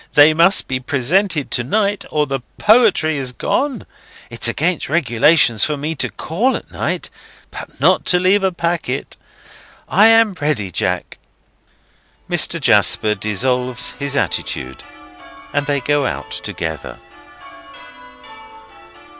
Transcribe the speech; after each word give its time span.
They 0.13 0.33
must 0.33 0.67
be 0.67 0.79
presented 0.79 1.51
to 1.51 1.63
night, 1.63 2.05
or 2.09 2.25
the 2.25 2.39
poetry 2.57 3.19
is 3.19 3.31
gone. 3.33 3.85
It's 4.31 4.47
against 4.47 4.89
regulations 4.89 5.63
for 5.63 5.77
me 5.77 5.93
to 5.93 6.09
call 6.09 6.55
at 6.55 6.71
night, 6.71 7.11
but 7.51 7.79
not 7.79 8.03
to 8.05 8.19
leave 8.19 8.43
a 8.43 8.51
packet. 8.51 9.15
I 9.87 10.07
am 10.07 10.33
ready, 10.41 10.71
Jack!" 10.71 11.19
Mr. 12.27 12.59
Jasper 12.59 13.13
dissolves 13.13 13.91
his 13.91 14.17
attitude, 14.17 14.83
and 15.53 15.67
they 15.67 15.79
go 15.79 16.07
out 16.07 16.31
together. 16.31 16.97